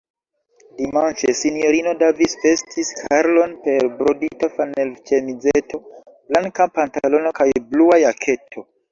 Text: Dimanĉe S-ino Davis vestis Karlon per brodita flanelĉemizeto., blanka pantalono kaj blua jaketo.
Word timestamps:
Dimanĉe 0.77 1.31
S-ino 1.39 1.91
Davis 1.97 2.31
vestis 2.45 2.87
Karlon 3.01 3.53
per 3.65 3.85
brodita 3.99 4.49
flanelĉemizeto., 4.55 5.81
blanka 6.31 6.67
pantalono 6.79 7.35
kaj 7.41 7.47
blua 7.75 8.01
jaketo. 8.05 8.65